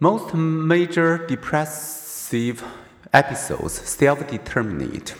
[0.00, 2.62] Most major depressive
[3.12, 5.16] episodes self-determinate.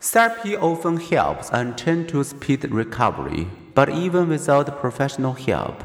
[0.00, 5.84] Therapy often helps and tends to speed recovery, but even without professional help,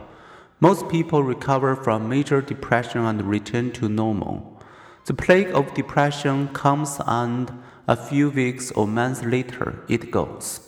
[0.61, 4.61] most people recover from major depression and return to normal.
[5.07, 7.51] The plague of depression comes and
[7.85, 10.61] a few weeks or months later it goes.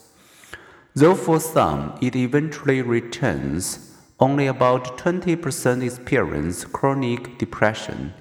[0.96, 3.87] Though for some it eventually returns,
[4.20, 8.14] only about 20% experience chronic depression.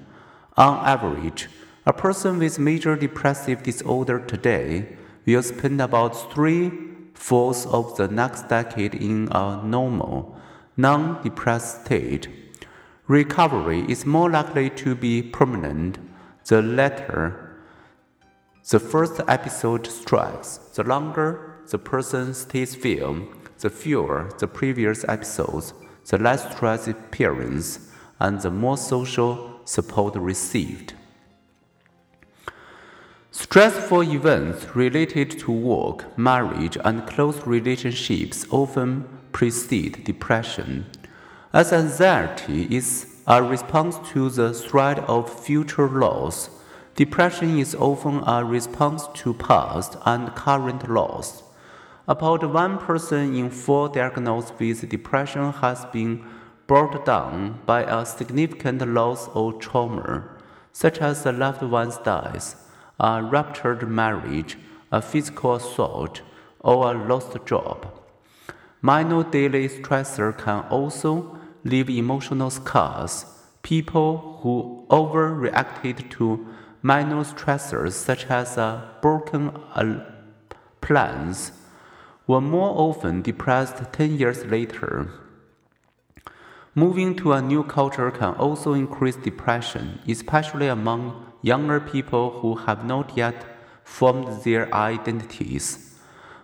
[0.55, 1.49] On average,
[1.85, 6.71] a person with major depressive disorder today will spend about three
[7.13, 10.37] fourths of the next decade in a normal,
[10.75, 12.27] non depressed state.
[13.07, 15.97] Recovery is more likely to be permanent
[16.45, 17.55] the latter.
[18.69, 25.73] The first episode strikes, the longer the person stays film, the fewer the previous episodes
[26.09, 27.81] the less stress experienced,
[28.19, 30.93] and the more social support received.
[33.31, 40.85] Stressful events related to work, marriage, and close relationships often precede depression,
[41.53, 46.49] as anxiety is a response to the threat of future loss.
[46.95, 51.43] Depression is often a response to past and current loss.
[52.09, 56.23] About one person in four diagnosed with depression has been
[56.65, 60.23] brought down by a significant loss or trauma,
[60.71, 62.55] such as a loved one's death,
[62.97, 64.57] a ruptured marriage,
[64.89, 66.21] a physical assault,
[66.61, 67.85] or a lost job.
[68.81, 73.25] Minor daily stressors can also leave emotional scars.
[73.63, 76.47] People who overreacted to
[76.81, 80.05] minor stressors, such as a broken uh,
[80.79, 81.51] plans,
[82.27, 85.09] were more often depressed 10 years later.
[86.75, 92.85] Moving to a new culture can also increase depression, especially among younger people who have
[92.85, 93.45] not yet
[93.83, 95.95] formed their identities.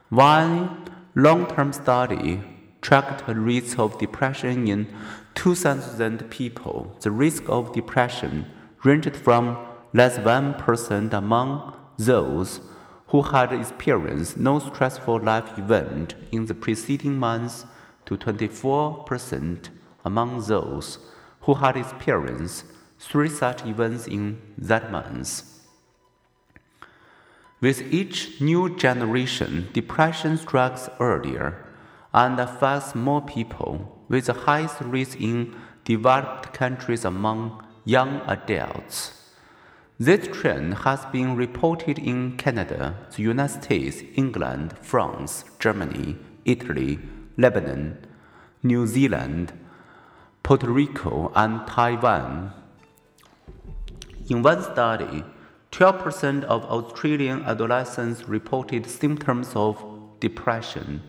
[0.09, 2.41] One long term study
[2.81, 4.87] tracked the rates of depression in
[5.35, 6.97] 2,000 people.
[7.01, 8.45] The risk of depression
[8.83, 9.57] ranged from
[9.93, 12.59] less than 1% among those
[13.13, 17.63] who had experienced no stressful life event in the preceding months
[18.07, 19.69] to 24%
[20.03, 20.97] among those
[21.41, 22.65] who had experienced
[22.97, 25.43] three such events in that month.
[27.61, 31.63] With each new generation, depression strikes earlier
[32.15, 35.53] and affects more people, with the highest risk in
[35.85, 39.22] developed countries among young adults.
[39.99, 46.97] This trend has been reported in Canada, the United States, England, France, Germany, Italy,
[47.37, 47.99] Lebanon,
[48.63, 49.53] New Zealand,
[50.41, 52.53] Puerto Rico, and Taiwan.
[54.29, 55.23] In one study,
[55.71, 59.83] 12% of Australian adolescents reported symptoms of
[60.19, 61.03] depression.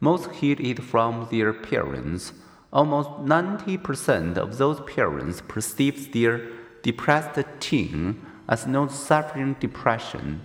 [0.00, 2.32] Most hid it from their parents.
[2.72, 6.48] Almost 90% of those parents perceived their
[6.86, 10.40] depressed teen as not suffering depression.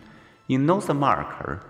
[0.49, 1.61] In North America,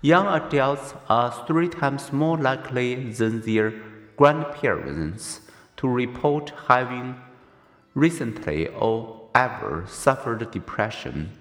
[0.00, 3.72] young adults are three times more likely than their
[4.16, 5.40] grandparents
[5.76, 7.16] to report having
[7.94, 11.32] recently or ever suffered depression.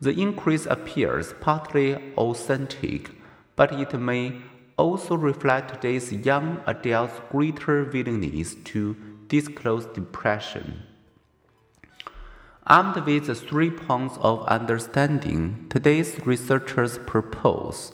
[0.00, 3.10] The increase appears partly authentic,
[3.56, 4.40] but it may
[4.78, 8.96] also reflect today's young adults' greater willingness to
[9.28, 10.82] disclose depression.
[12.68, 17.92] Armed with three points of understanding today's researchers propose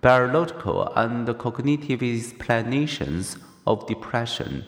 [0.00, 3.36] biological and cognitive explanations
[3.66, 4.64] of depression,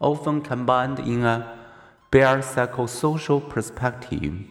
[0.00, 1.56] often combined in a
[2.10, 4.42] biopsychosocial perspective.